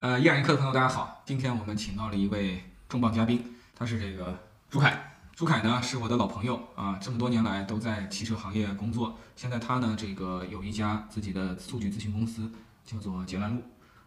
[0.00, 4.38] 呃，一然一刻的朋友，大家好，今天我们请到了一位重磅嘉宾，他是这个
[4.70, 5.16] 朱凯。
[5.34, 9.18] 朱凯呢是我的老朋友啊，这么多年来都在汽车行业工作。
[9.34, 12.48] 现在他呢这个有一家自己的数据咨询公司，
[12.84, 13.60] 叫做捷兰路。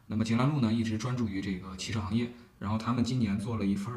[0.07, 3.93] 那么捷兰路呢一直专注于这个汽车行业，然后他们今年做了一份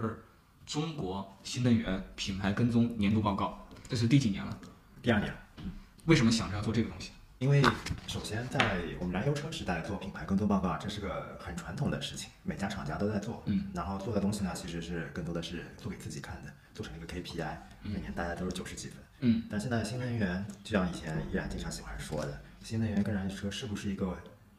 [0.67, 4.59] 中国新能源品牌跟踪年度报告，这是第几年了？
[5.01, 5.33] 第二年。
[6.07, 7.13] 为什么想着要做这个东西？
[7.39, 7.63] 因为
[8.07, 13.43] 首先在我们燃油车时代做品牌跟踪报告，这是个很传统的事情，每家厂家都在做。
[13.47, 18.99] 嗯，然后做的东西呢，其实是更多的是做给自己看的，做成一个 KPI，每年大家都是九十几分。
[19.21, 24.17] 嗯，但现在新能源，就像以前依然经常喜欢说的，新能源跟燃油车是不是一个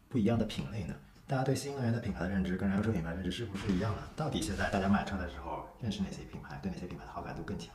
[0.10, 0.94] 不一样的品类呢？
[1.28, 4.02] 大家对新能源的品牌的认知跟燃油车品牌认知是不是一样的？
[4.16, 7.70] 到底现在大家买车的时候认识哪些品牌，对哪些品牌的好感度更强？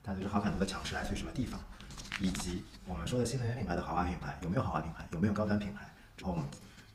[0.00, 1.60] 大家对这好感度的强是来自于什么地方？
[2.20, 5.84] 以及我们说的新能源品牌的豪华品牌有没有豪华品牌，有没有高端品牌？
[6.16, 6.46] 之后我们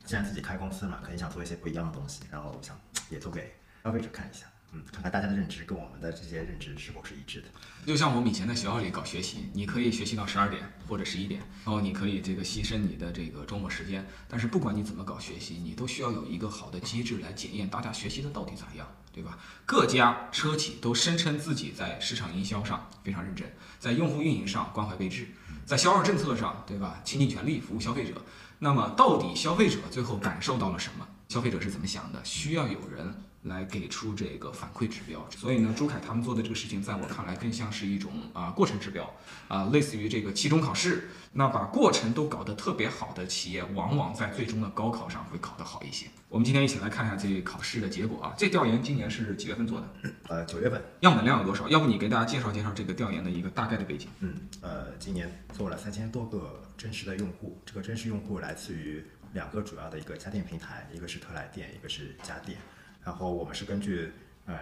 [0.05, 7.47] 既然自己开公司嘛，肯定想做一些不一样的东西，然后想也做给消费者看一下，嗯，看看大家的认知跟我们的这些认知是否是一致的。
[7.85, 19.39] 就像我们以前在学校里搞学习，你可以学习到十二点或者十一点，然后你可以这个牺牲你的这个周末时间，但是不管你怎么搞学习，你都需要有一个好的机制来检验大家学习的到底咋样，对吧？
[19.65, 25.27] 各家车企都声称自己在市场营销上非常认真，在用户运营上关怀备至，
[25.65, 27.01] 在销售政策上，对吧？
[27.03, 28.13] 倾尽全力服务消费者。
[28.59, 31.07] 那么到底消费者最后感受到了什么？
[31.29, 32.23] 消费者是怎么想的？
[32.23, 33.23] 需要有人。
[33.43, 39.13] 来给出这个反馈指标，所以呢，朱凯他们做的这个事情，在我看来更像是一种啊过程指标
[39.47, 41.09] 啊，类似于这个期中考试。
[41.31, 46.07] 那把过程都搞得特别好的企业，往往在最终的高考上会考得好一些。
[46.27, 48.33] 我们今天一起来看一下这考试的结果啊。
[48.35, 49.87] 这调研今年是几月份做的？
[50.27, 50.83] 呃，九月份。
[51.01, 51.69] 样本量有多少？
[51.69, 54.09] 要不你给大家介绍介绍这个调研的一个大概的背景？
[54.21, 62.57] 嗯，呃，今年做了三千多个真实的用户，这个真实用户来自于两个主要的一个家电平台，一个是特来电，一个是家电。
[63.03, 64.11] 然后我们是根据
[64.45, 64.57] 呃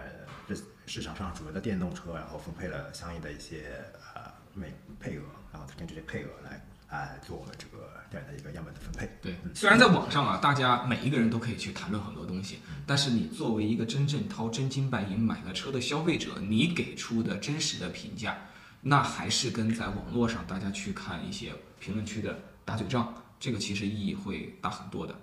[0.48, 0.54] 这
[0.86, 4.22] 市场上主流的电动车，然后分配了相应的一些呃
[4.54, 5.22] 每配额，
[5.52, 9.10] 然后根据这配额来啊做我们这个调研的一个样本的分配。
[9.20, 18.38] 对，虽然在网上啊，大家每一个人都可以去谈论很多东西，但是你作为一个真正掏真金白银买了车的消费者，你给出的真实的评价，
[18.80, 25.14] 那还是跟在网络上大家去看一些评论区的打嘴仗，这个其实意义会大很多的。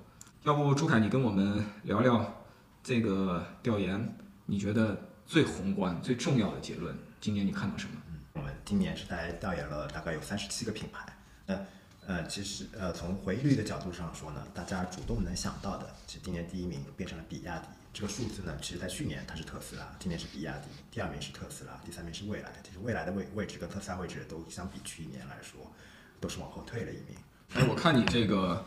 [0.44, 2.45] 要不朱凯，你跟我们聊聊？
[2.86, 4.16] 这个调研，
[4.46, 7.96] 你觉得最宏观、最重要的结论，今年你看到什么？
[8.10, 11.04] 嗯，我们今年是在调研了大概有三十七个品牌。
[11.48, 11.60] 那
[12.06, 17.66] 呃，其实呃，从回忆率的角度上说呢，大家主动能想到的，其实今年第一名变成了比亚迪。
[17.92, 22.52] 这个数字呢，其实在去年它是特斯拉，今年是比亚迪，第二名是特斯拉，第三名是蔚来。
[22.64, 25.60] 其实蔚来的位位置跟特斯拉位置都相比去年来说，
[26.22, 27.18] 都是往后退了一名。
[27.56, 28.64] 哎，我看你这个。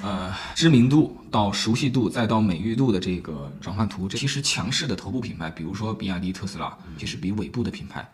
[0.00, 8.10] 呃，知名度到熟悉度再到美誉度的这个转换图，这其实强势的头部品牌，比如说比亚迪、特斯拉，其实比尾部的品牌，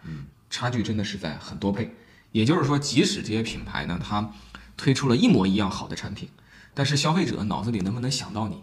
[0.51, 1.95] 差距真的是在很多倍。
[2.33, 4.31] 也就是说，即使这些品牌呢，它
[4.77, 6.29] 推出了一模一样好的产品，
[6.75, 8.63] 但是消费者脑子里能不能想到你，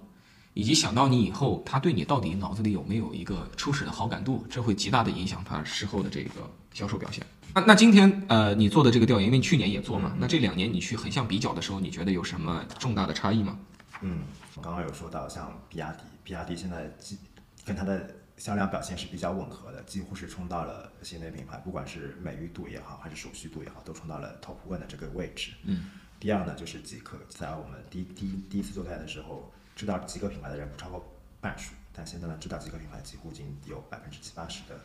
[0.54, 6.30] 以及想到你以后，他对你到底脑子里有没有一个初始的好感度，这会极大的影响他事后的这个
[6.74, 7.26] 销售表现。
[7.56, 13.58] 那那今天呃，你做的这个调研，因为去年也做嘛，那这两年你去横向比较的时候，你觉得有什么重大的差异吗？
[14.02, 14.24] 嗯，
[14.56, 17.18] 我刚刚有说到，像比亚迪，比亚迪现在几
[17.64, 25.54] 跟它的销量表现是比较吻合的，几乎是冲到了新能源品牌，不管是美誉度也好，还是熟悉度也好，都冲到了 top one 的这个位置。
[25.64, 25.92] 嗯。
[26.20, 31.06] 第二呢，就是极客，在我们第第第一次做调研的时候，知道极客品牌的人不超过
[31.40, 34.78] 半数，但现在呢，知道极客品牌几乎已经有百分之七八十的。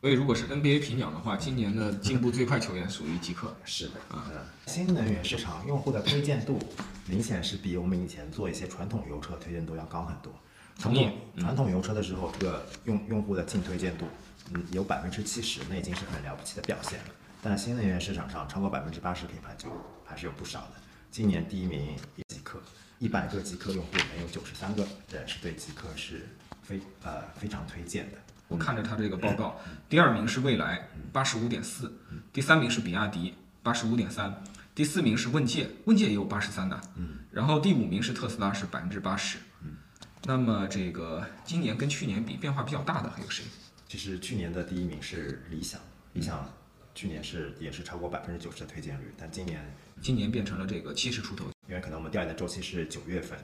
[0.00, 3.54] 所以，如果是 NBA 评奖的话，今年的进步最快球员属于极客。
[3.66, 4.32] 是的，啊，
[4.66, 6.58] 新能源市场用户的推荐度
[7.06, 10.32] 明显是比我们以前做一些传统油车推荐度要高很多。
[10.80, 11.10] 同意。
[11.38, 14.06] 传统油车的时候，这个用用户的净推荐度，
[14.54, 17.04] 嗯，有百分之七十，那已经是很了不起的表现了。
[17.42, 19.68] 但新能源市场上超过百分之八十品牌就
[20.06, 20.72] 还是有不少的。
[21.10, 21.94] 今年第一名
[22.28, 22.58] 极客，
[22.98, 26.26] 一百个极客用户里面有九十三个人是对极客是
[26.62, 28.16] 非呃非常推荐的。
[28.50, 31.86] 我看着他这个报告，第二名是蔚来，八十五点四；
[32.32, 33.32] 第三名是比亚迪，
[33.62, 34.28] 八十五点三；
[34.74, 36.80] 第四名是问界，问界也有八十三的。
[36.96, 39.38] 嗯，然后第五名是特斯拉，是百分之八十。
[39.62, 39.76] 嗯，
[40.24, 43.44] 那么这个今年跟去年比变化比较大的还有谁？
[43.86, 45.80] 其实去年的第一名是理想，
[46.14, 46.52] 理想
[46.92, 49.64] 去年是也是超过百分之九十的推荐率，但今年
[50.02, 53.38] 今年变成了这个七十出头，因为可能我们调研的周期是九月份。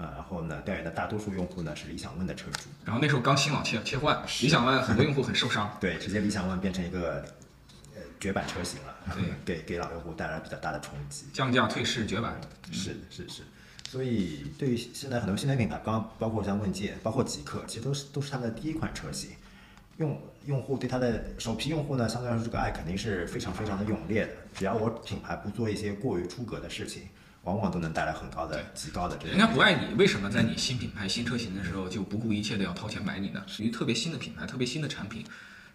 [0.00, 7.22] 呃，然后呢，调研的大多数用户呢是理想 ONE 的车主，然后那时候刚新老切切换，理想 ONE 很多用户很受伤，对，直接理想 ONE 变成一个
[7.94, 12.40] 呃绝版车型了，对，给给老用户带来比较大的冲击，降价退市绝版，
[12.72, 13.42] 是是是，
[13.90, 19.30] 所以对于现在很多新能源品牌，刚包括像问界，包括极客，其实都是都是他们的第一款车型。
[20.00, 24.32] 用用户对它的首批用户呢，相对来说这个爱肯定是非常非常的勇烈的。
[24.54, 27.02] 只要我品牌不做一些过于出格的事情，
[27.44, 29.30] 往往都能带来很高的、极高的这个。
[29.30, 33.44] 人家不爱你，为什么在你新品牌、新车型的时候就不顾一切的要掏钱买你呢？
[33.46, 35.22] 属于特别新的品牌、特别新的产品，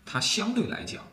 [0.03, 1.03] 它相对来讲，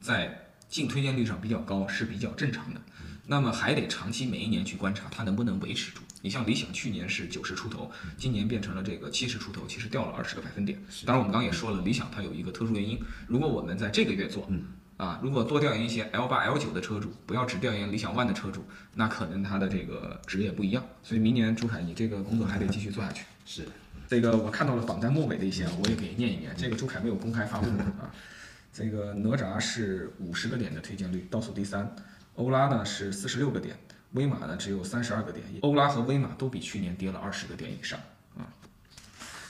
[0.00, 2.80] 在净推荐率上比较高，是比较正常的。
[3.26, 6.02] 那么还得长期每一年去观察它能不能维持住。
[6.24, 10.78] 你像理想去年是九十出头，今年变成了这个七十出头，其实掉了二十个百分点。
[11.04, 14.50] 当然我们刚刚也说了，理想它有一个特殊原因，如果我们在这个月做，
[14.96, 20.82] 啊，如果多调研一些 L 八 L 九的车主，不要只调研理想 ONE 的车主，那可能他的这个职业不一样。
[21.02, 23.26] 所以明年朱凯，你这个工作还得继续做下去。
[23.44, 23.68] 是，
[24.08, 26.54] 这个我看到了榜单末尾的一些，我也给念一念。
[26.56, 27.66] 这个朱凯没有公开发布
[28.00, 28.10] 啊。
[28.72, 31.94] 这个哪吒是五十个点的推荐率，倒数第三。
[32.36, 33.76] 欧拉呢是四十六个点，
[34.14, 37.98] 威马呢只有三十二个点，欧拉和威马都比去年跌了二十个点以上
[38.38, 38.46] 啊。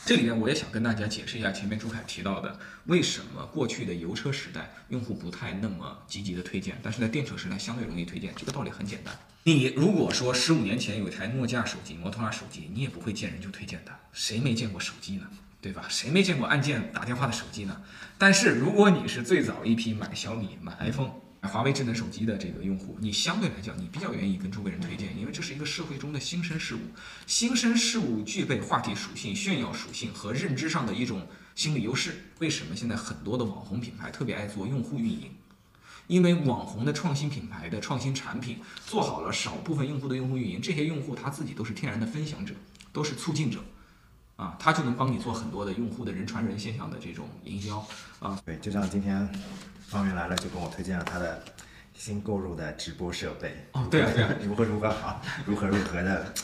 [0.06, 8.32] 这里面我也想跟大家解释一下前面朱凯提到的，为什么过去的油车时代用户不太那么积极的推荐，但是在电车时代相对容易推荐。
[8.34, 15.26] 这个道理很简单，你如果说十五年前有一台诺基亚手机、摩托罗拉手机，你也不会见人就推荐它，谁没见过手机呢？
[15.60, 15.84] 对吧？
[15.90, 17.82] 谁没见过按键打电话的手机呢？
[18.16, 21.23] 但是如果你是最早一批买小米、买 iPhone。
[21.46, 26.80] 华为智能手机的这个用户，你相对来讲，你比较愿意跟周围人推荐，因为这是一个社会中的新生事物。
[27.26, 32.30] 新生事物具备话题属性、炫耀属性和认知上的一种心理优势。
[32.38, 35.30] 为什么现在很多的网红品牌特别爱做用户运营？
[36.06, 42.54] 因为网红的创新品牌的创新产品做好了少部分用户的用户运营，这些用户他自己都是天然的分享者，
[42.92, 43.58] 都是促进者，
[44.36, 47.86] 啊，他就能帮你做很多的用户的人传人现象的这种营销，
[48.18, 49.30] 啊，对，就像今天。
[49.94, 51.40] 方圆来了就跟我推荐了他的
[51.94, 56.34] 新购入的直播设备哦，对啊对啊， 如何如何好，如何如何的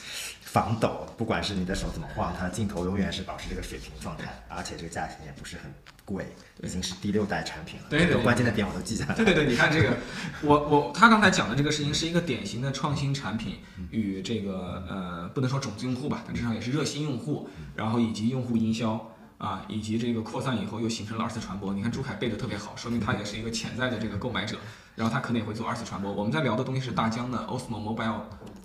[0.41, 5.65] 防抖，不管是你的手怎么晃，它的镜头永远是保持这个水平状态，而且这个价钱也不是很
[6.05, 6.27] 贵，
[6.63, 7.87] 已经是第六代产品了。
[7.91, 9.15] 对对，关键的点我都记下来。
[9.17, 9.97] 对对对，你看这个，
[10.43, 13.59] 我我他刚才讲的这个事情是一个典型的创新产品
[13.91, 19.10] 与这个呃不能说种子用户吧，但至少也是热心用户，然后以及用户营销。
[19.41, 21.73] 啊，以及这个扩散以后又形成了二次传播。
[21.73, 24.59] 你看朱凯背的特别好，说明他也是一个潜在的这个购买者。
[24.97, 26.13] 然后他可能也会做二次传播。
[26.13, 28.21] 我们在聊的东西是大疆的 Osmo Mobile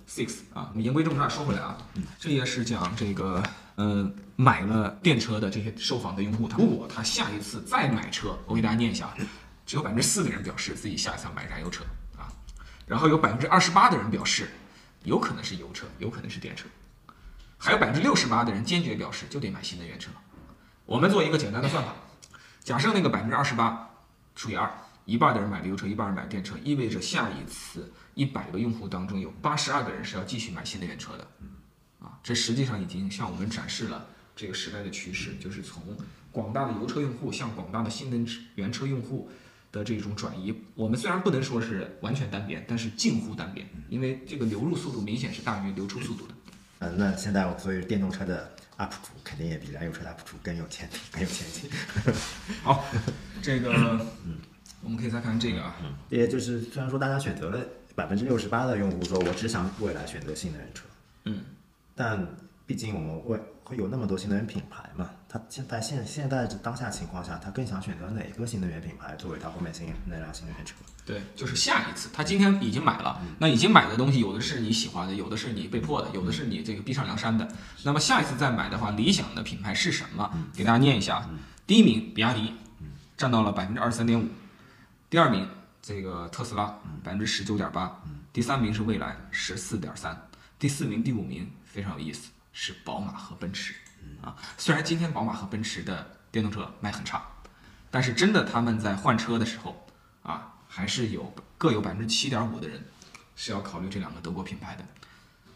[0.09, 0.67] Six 啊。
[0.71, 1.77] 我们言归正传，说回来啊，
[2.19, 3.41] 这也是讲这个，
[3.75, 9.13] 呃，买了电车的这些受访的用户，他如果他下一次再买车，我给大家念一下，
[9.65, 11.85] 只有百分之四的人表示自己下一次要买燃油车
[12.17, 12.27] 啊，
[12.85, 14.49] 然后有百分之二十八的人表示
[15.03, 16.67] 有可能是油车，有可能是电车，
[17.57, 20.11] 还有百分之六十八的人坚决表示就得买新能源车。
[20.85, 21.95] 我们做一个简单的算法，
[22.63, 23.89] 假设那个百分之二十八
[24.35, 24.71] 除以二，
[25.05, 31.27] 一半的人买油车，一半人买电车，意味着下一次一百个用户当中有八十二个人是要继续买新能源车的，
[31.99, 34.05] 啊，这实际上已经向我们展示了
[34.35, 35.81] 这个时代的趋势，就是从
[36.31, 39.27] 广大的油车用户向广大的新能源车用户
[39.71, 40.55] 的这种转移。
[40.75, 46.35] 我们虽然不能说是完全单边，但是近乎单边，因为这个流入速度明显是大于流出速度的。
[46.77, 48.51] 嗯，那现在所以电动车的。
[48.77, 51.69] UP 主肯定也比燃油车的 UP 主更有前景，更有前景。
[52.63, 52.85] 好，
[53.41, 53.71] 这个，
[54.25, 54.37] 嗯，
[54.81, 55.75] 我们可以再看这个啊，
[56.09, 57.59] 也就是虽然说大家选择了
[57.95, 60.83] 百分之六十八的用户说，我只想未来选择新能源车，
[61.23, 61.41] 嗯，
[61.95, 62.27] 但
[62.65, 70.75] 毕竟我们未会有那么多新能源品牌嘛，他现在现现在这当下情况下，他更想选择哪个新能源品牌作为他后面新那辆新能源车？
[71.05, 77.45] 对，就是下一次，他今天已经买了，那已经买的东西，有的是你喜欢的，有的是你被迫的，有的是你这个逼上梁山的。
[77.83, 80.31] 那么下一次再买的话，理想的品牌是什么？
[80.53, 81.29] 给大家念一下：
[81.67, 82.53] 第一名比亚迪，
[83.17, 84.23] 占到了百分之二十三点五；
[85.09, 85.45] 第二名
[85.81, 86.67] 这个特斯拉，
[87.03, 87.89] 百分之十九点八；
[88.31, 90.15] 第三名是蔚来，十四点三；
[90.57, 93.75] 第四名、第五名非常有意思，是宝马和奔驰。
[94.21, 97.25] 啊，虽然今天宝马和奔驰的电动车卖很差，
[97.89, 99.87] 但是真的他们在换车的时候
[100.23, 100.51] 啊。
[100.67, 102.83] 还是有各有百分之七点五的人
[103.37, 104.83] 是要考虑这两个德国品牌的，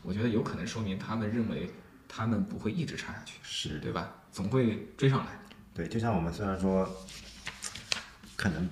[0.02, 1.70] 我觉得有可能说明他们认为
[2.08, 4.10] 他们不会一直差下去，是对吧？
[4.32, 5.38] 总会追上来。
[5.74, 6.90] 对，就像我们虽然说
[8.38, 8.70] 可能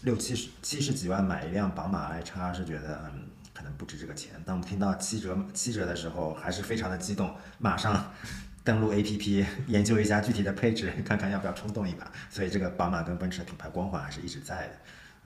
[0.00, 8.14] 六七十七十几万买一辆宝马 i 叉是觉得嗯可能不值这个钱，当我们听到七折七折的时候还是非常的激动，马上
[8.64, 12.10] 登录 A P P 研究一下具体的配置， 看看要不要冲动一把。
[12.30, 14.74] 所以这个宝马跟奔驰的品牌光环还是一直在的。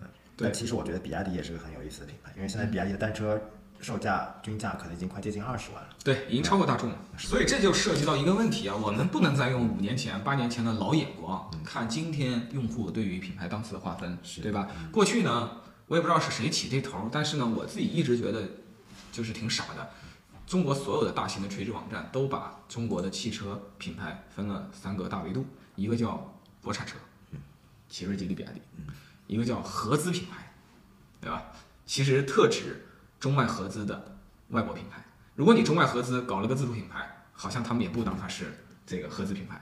[0.03, 3.41] 嗯但其实我觉得比亚迪也是个很有意思的品牌，因为现在比亚迪的单车
[3.81, 5.89] 售价均价可能已经快接近二十万了。
[6.05, 6.99] 对，已经超过大众了。
[7.17, 14.69] 所以这就涉及到一个问题啊，我们不能再用五年前、八年前的老眼光看今天用户对于品牌档次的划分，对吧？
[14.93, 15.53] 过去呢，
[15.87, 18.43] 我也不知道是谁起这头，但是呢，我自己一直觉得
[19.11, 19.91] 就是挺傻的。
[20.47, 26.97] 中国所有的大型的垂直网站都把中国的汽车品牌分了三个大维度，一个叫国产车，
[27.89, 28.61] 奇瑞、吉利、比亚迪；
[29.27, 30.53] 一个叫合资品牌，
[31.21, 31.43] 对吧？
[31.85, 32.87] 其实特指
[33.19, 34.19] 中外合资的
[34.51, 35.05] 外国品牌。
[35.35, 39.61] 如果你中外合资搞了个自主品牌，好像他们也不当它是这个合资品牌，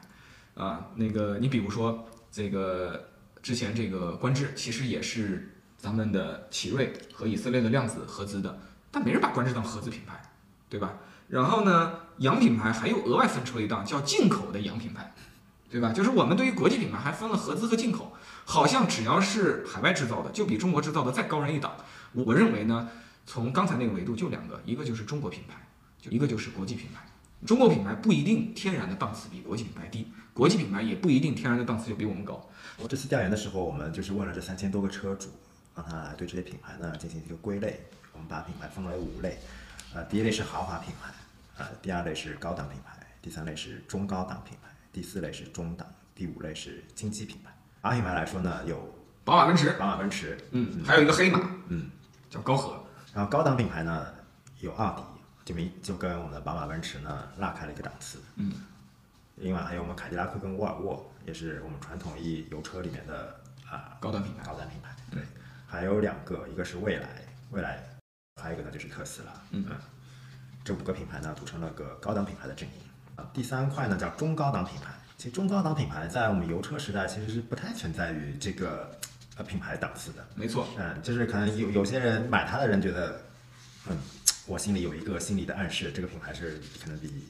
[0.54, 3.08] 啊，那个你比如说这个
[3.42, 8.58] 之前这个观致，其实也是咱们的奇瑞和以色列的量子合资的，
[8.90, 10.20] 但没人把观致当合资品牌。
[10.74, 10.94] 对吧？
[11.28, 15.14] 然后呢，洋品牌还又额外分出了一档叫进口的洋品牌，
[15.70, 15.92] 对吧？
[15.92, 18.12] 就是我们对于国际品牌还分了合资和进口，
[18.44, 21.76] 好像只要是海外制造的，就比中国制造的再高人一档。
[22.12, 22.88] 我认为呢，
[23.24, 25.54] 从刚才那个维度就两个，一个就是中国品牌，
[26.00, 27.06] 就一个就是国际品牌。
[27.46, 32.44] 中国品牌不一定天然的档次比国际品牌低，国际品牌也不一定天然的档次就比我们高。
[32.78, 35.28] 我这次调研的时候，我们就是问了这三千多个车主，
[35.76, 37.86] 让他来对这些品牌呢进行一个归类。
[38.12, 39.38] 我们把品牌分为五类。
[39.94, 45.86] 呃，第一类是豪华品牌，啊，第二类是高档品牌，第三类是中高档品牌，第四类是中档，
[46.16, 47.50] 第五类是经济品牌。
[47.80, 48.92] 豪华品牌来说呢，有
[49.24, 51.90] 宝马、奔驰，宝马、奔驰，嗯，还有一个黑马，嗯，
[52.28, 52.84] 叫高和。
[53.14, 54.06] 然后高档品牌呢，
[54.58, 55.04] 有奥迪，
[55.44, 58.52] 就明就跟我们的宝马、奔驰呢拉开了一个档次，嗯。
[59.36, 64.44] 另外还有我们凯迪拉克跟沃尔沃，也是我们传统意义油车里面的啊高端品牌。
[64.44, 65.22] 高端品牌，对。
[65.68, 67.08] 还有两个，一个是蔚来，
[67.50, 67.80] 蔚来。
[68.40, 69.32] 还有一个呢，就是特斯拉。
[69.50, 69.64] 嗯，
[70.64, 72.74] 这五个品牌呢，组成了个高档品牌的阵营。
[73.16, 74.92] 啊，第三块呢叫中高档品牌。
[75.16, 78.90] 其实中高档品牌在我们油车时代其实是不太存在于这个
[79.36, 80.26] 呃品牌档次的。
[80.34, 80.66] 没错。
[80.76, 83.20] 嗯，就是可能有有些人买它的人觉得，
[83.88, 83.96] 嗯，
[84.46, 87.28] 我心里有一个心理的暗示，这个品牌是可能比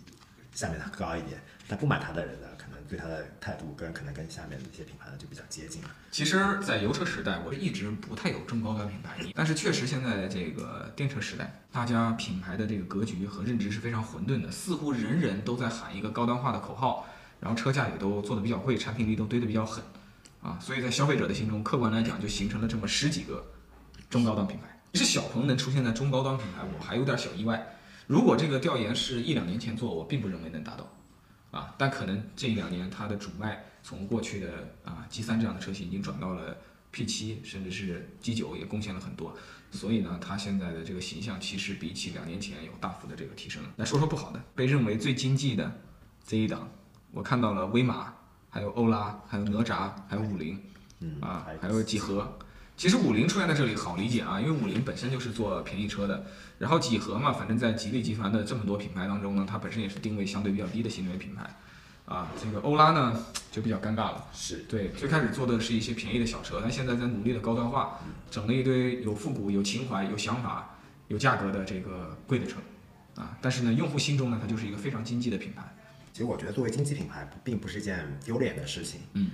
[0.54, 1.40] 下面的高一点。
[1.68, 2.48] 但不买它的人呢？
[2.94, 5.90] 对它的态度跟可能跟下面的一些品牌呢就比较接近了。
[6.12, 17.04] 其实，在油车时代，我一直不太有中高端品牌，但是确实现在这个电车时代，大家品牌的这个格局和认知是非常混沌的，似乎人人都在喊一个高端化的口号，
[17.40, 19.82] 然后车价也都做的比较贵，产品力都堆得比较狠，
[20.40, 23.44] 啊，所以在消费者的心中，客观来讲就形成了这么十几个
[24.08, 24.80] 中高端品牌。
[24.92, 27.74] 其实小鹏能出现在中高端品牌，我还有点小意外。
[28.06, 30.88] 如果这个调研是一两年前做，我并不认为能达到。
[31.54, 36.56] 啊，但可能这一两年它的主卖从过去的啊 G 三这样的车型已经转到了
[36.90, 39.36] P 七，甚至是 G 九也贡献了很多，
[39.70, 43.62] 所以呢，它现在的这个形象其实比起两年前有大幅的这个提升。
[43.76, 45.80] 来说说不好的，被认为最经济的
[46.26, 46.68] 这一档，
[47.12, 48.12] 我看到了威马，
[48.50, 50.60] 还有欧拉，还有哪吒，还有五菱，
[51.00, 52.36] 嗯啊，还有几何。
[52.76, 56.26] 其实五菱出现在这里好理解啊，因为五菱本身就是做便宜车的。
[56.58, 61.48] 然后几何嘛，反正在吉利集团的这么多品牌当中呢，它本身也是定位相对比较低的新能源品牌。
[62.06, 64.26] 啊，这个欧拉呢就比较尴尬了。
[64.32, 68.00] 是对，最开始做的是一些便宜的小车，但现在在努力的高端化，
[68.30, 70.76] 整了一堆有复古、有情怀、有想法、
[71.08, 72.56] 有价格的这个贵的车。
[73.14, 75.62] 啊，但是呢，用户心中呢，它就是一个非常经济的品牌。
[76.12, 79.00] 其实我觉得作为经济品牌，并不是一件丢脸的事情。
[79.12, 79.30] 嗯。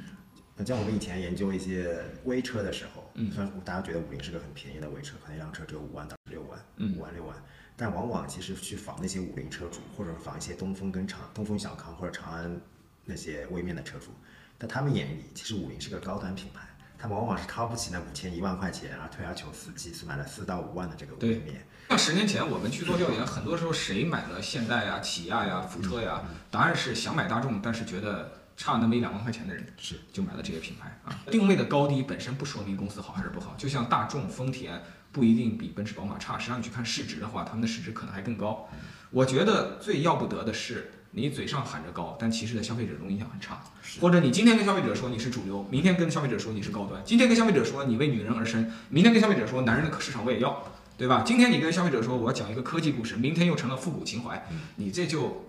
[0.66, 7.37] 像我们以前研究一些微车的时候，嗯，虽然大家觉得五菱是个很便宜的微车，可能一辆车只有五万到六万，嗯，五万六万，
[7.76, 12.61] 但往往其实去仿那些五菱车主，或者仿一些东风跟长东风小康或者长安
[13.05, 14.12] 那些微面的车主，
[14.59, 16.61] 在他们眼里，其实五菱是个高端品牌，
[16.99, 21.67] 他们往往是掏不起那五千一万块钱然后，退而求死，其次买了四到五万的这个微面。
[21.88, 28.39] 像十年前我们去做调研，很多时候谁买了现代呀、起亚呀、福特呀，答案是想买大众，但是觉得。
[28.62, 38.69] 差那么一两万块钱的人是就买了这些品牌啊，定位的高低本身不说明公司好还是不好，就像大众、丰田不一定比奔驰、宝马差，实际上你去看市值的话，他们的市值可能还更高。
[39.12, 43.62] 我觉得最要不得的是你嘴上喊着高，但其实的消费者中印象很差，
[43.99, 50.62] 或者你今天跟消费者说你是主流，明天跟消费者说你是高端，今天跟消费者说你为女人而生，明天跟消费者说男人的市场我也要，
[50.99, 51.23] 对吧？
[51.25, 55.47] 今天你跟消费者说我要讲一个科技故事，明天又成了复古情怀，你这就。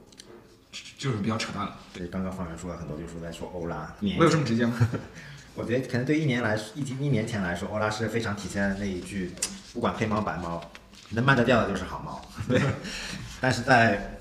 [0.98, 1.76] 就是比较扯淡了。
[1.94, 3.94] 对，刚刚方圆说了很多，就是在说欧拉。
[4.18, 4.76] 我有这么直接吗？
[5.54, 9.34] 我觉得可能对一年来一一年前来说，欧拉是非常体现那一句，
[9.74, 10.64] 不管黑猫白猫，
[11.10, 12.22] 能卖得掉的就是好猫。
[12.48, 12.62] 对。
[13.42, 14.18] 但是在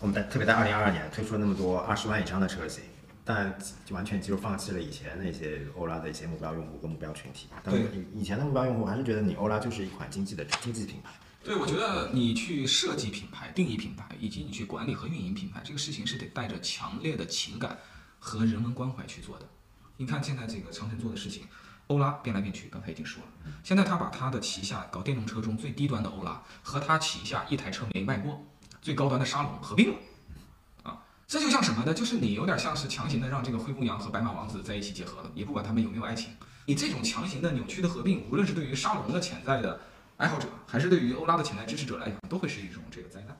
[0.00, 2.82] 我们在特别在二零二二年推出了那么多二十万以上的车型，
[3.24, 7.48] 但就完全就放弃了以前那些欧拉的一些目标用户和目标群体。
[7.62, 7.86] 对。
[8.12, 11.10] 以前的目标用户还是觉得你欧拉就是一款经济的经济品牌。
[11.44, 17.78] 对，我觉得你去设计品牌、定义品牌，以及你去管理和运营品牌，这个事情是得带着强烈的情感
[18.18, 19.46] 和人文关怀去做的。
[19.98, 21.42] 你看现在这个长城做的事情，
[21.88, 23.28] 欧拉变来变去，刚才已经说了，
[23.62, 28.42] 现在他把他的旗下搞电动车中最低端的欧拉和他旗下一台车没卖过
[28.80, 29.98] 最高端的沙龙合并了，
[30.84, 31.92] 啊，这就像什么呢？
[31.92, 36.30] 就是你有点像是强行的让这个灰姑娘和白马王子在一起结合了，也不管他们有没有爱情。
[36.64, 39.78] 你这种强行的扭曲的合并，无论是对于沙龙的潜在的。
[40.16, 43.36] 爱好者还是对于欧拉的潜在支持者来讲，都会是一种这个灾难。